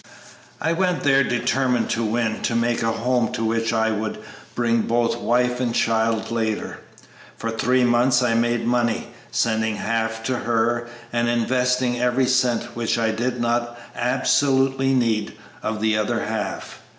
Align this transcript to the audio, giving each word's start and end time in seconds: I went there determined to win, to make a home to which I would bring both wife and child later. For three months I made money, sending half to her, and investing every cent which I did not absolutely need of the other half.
I 0.59 0.73
went 0.73 1.03
there 1.03 1.23
determined 1.23 1.91
to 1.91 2.03
win, 2.03 2.41
to 2.41 2.55
make 2.55 2.81
a 2.81 2.91
home 2.91 3.31
to 3.33 3.45
which 3.45 3.71
I 3.71 3.91
would 3.91 4.17
bring 4.55 4.81
both 4.81 5.15
wife 5.19 5.59
and 5.59 5.75
child 5.75 6.31
later. 6.31 6.79
For 7.37 7.51
three 7.51 7.83
months 7.83 8.23
I 8.23 8.33
made 8.33 8.65
money, 8.65 9.09
sending 9.29 9.75
half 9.75 10.23
to 10.23 10.37
her, 10.39 10.87
and 11.13 11.27
investing 11.29 12.01
every 12.01 12.25
cent 12.25 12.75
which 12.75 12.97
I 12.97 13.11
did 13.11 13.39
not 13.39 13.79
absolutely 13.95 14.95
need 14.95 15.37
of 15.61 15.81
the 15.81 15.95
other 15.99 16.21
half. 16.25 16.79